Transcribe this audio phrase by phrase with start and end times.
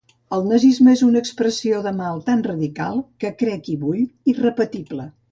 [0.35, 5.07] El nazisme és una expressió de mal tan radical que crec i vull irrepetible.